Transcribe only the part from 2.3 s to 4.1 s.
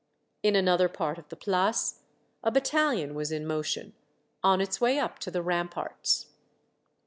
a battalion was in motion,